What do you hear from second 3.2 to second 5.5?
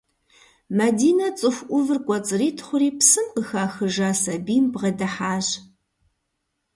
къыхахыжа сабийм бгъэдыхьащ.